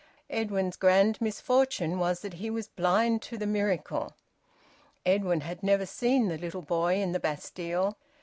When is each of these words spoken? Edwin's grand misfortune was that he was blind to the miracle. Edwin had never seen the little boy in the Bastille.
Edwin's 0.31 0.77
grand 0.77 1.21
misfortune 1.21 1.99
was 1.99 2.21
that 2.21 2.33
he 2.41 2.49
was 2.49 2.67
blind 2.67 3.21
to 3.21 3.37
the 3.37 3.45
miracle. 3.45 4.15
Edwin 5.05 5.41
had 5.41 5.61
never 5.61 5.85
seen 5.85 6.27
the 6.27 6.39
little 6.39 6.63
boy 6.63 6.95
in 6.95 7.11
the 7.11 7.19
Bastille. 7.19 7.99